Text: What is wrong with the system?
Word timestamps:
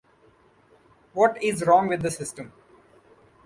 What 1.13 1.39
is 1.43 1.61
wrong 1.63 1.87
with 1.87 2.01
the 2.01 2.09
system? 2.09 2.51